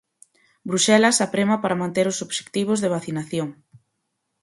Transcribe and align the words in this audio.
Bruxelas 0.69 1.17
aprema 1.27 1.55
para 1.63 1.79
manter 1.81 2.05
os 2.11 2.21
obxectivos 2.25 2.81
de 2.83 2.91
vacinación. 2.95 3.47